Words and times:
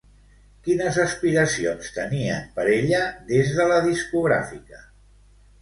Quines 0.67 0.95
aspiracions 1.03 1.91
tenien 1.99 2.49
per 2.57 2.67
ella 2.79 3.05
des 3.31 3.55
de 3.61 3.71
la 3.73 3.79
discogràfica? 3.89 4.83